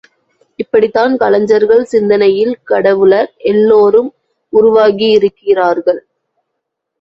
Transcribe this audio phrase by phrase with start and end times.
[0.59, 4.09] இப்படித்தான் கலைஞர்கள் சிந்தனையில் கடவுளர் எல்லோரும்
[4.53, 6.01] உருவாகியிருக்கிறார்கள்.